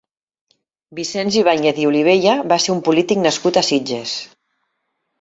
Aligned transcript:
Vicenç 0.99 1.37
Ibàñez 1.41 1.83
i 1.85 1.87
Olivella 1.91 2.35
va 2.55 2.59
ser 2.65 2.75
un 2.79 2.83
polític 2.91 3.25
nascut 3.29 3.63
a 3.63 3.67
Sitges. 3.73 4.19